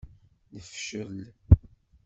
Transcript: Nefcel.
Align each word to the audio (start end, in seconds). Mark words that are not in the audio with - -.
Nefcel. 0.53 1.17